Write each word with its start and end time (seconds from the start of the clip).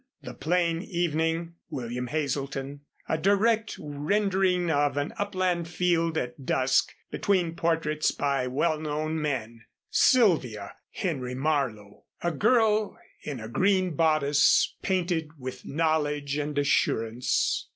"The 0.23 0.33
Plain 0.33 0.81
Evening 0.81 1.57
William 1.69 2.07
Hazelton" 2.07 2.81
a 3.07 3.19
direct 3.19 3.75
rendering 3.79 4.71
of 4.71 4.97
an 4.97 5.13
upland 5.19 5.67
field 5.67 6.17
at 6.17 6.43
dusk, 6.43 6.91
between 7.11 7.55
portraits 7.55 8.09
by 8.09 8.47
well 8.47 8.79
known 8.79 9.21
men; 9.21 9.63
"Sylvia 9.91 10.73
Henry 10.89 11.35
Marlow" 11.35 12.05
a 12.23 12.31
girl 12.31 12.97
in 13.21 13.39
a 13.39 13.47
green 13.47 13.95
bodice 13.95 14.73
painted 14.81 15.29
with 15.37 15.67
knowledge 15.67 16.35
and 16.35 16.57
assurance. 16.57 17.69